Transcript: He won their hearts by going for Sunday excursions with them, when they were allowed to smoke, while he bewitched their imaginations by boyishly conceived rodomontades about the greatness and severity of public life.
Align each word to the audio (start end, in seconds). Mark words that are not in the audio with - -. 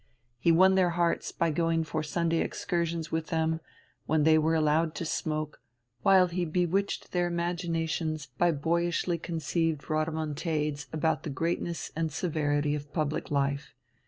He 0.39 0.51
won 0.51 0.73
their 0.73 0.89
hearts 0.97 1.31
by 1.31 1.51
going 1.51 1.83
for 1.83 2.01
Sunday 2.01 2.39
excursions 2.39 3.11
with 3.11 3.27
them, 3.27 3.59
when 4.07 4.23
they 4.23 4.35
were 4.39 4.55
allowed 4.55 4.95
to 4.95 5.05
smoke, 5.05 5.61
while 6.01 6.25
he 6.25 6.43
bewitched 6.43 7.11
their 7.11 7.27
imaginations 7.27 8.25
by 8.25 8.49
boyishly 8.49 9.19
conceived 9.19 9.91
rodomontades 9.91 10.87
about 10.91 11.21
the 11.21 11.29
greatness 11.29 11.91
and 11.95 12.11
severity 12.11 12.73
of 12.73 12.91
public 12.91 13.29
life. 13.29 13.75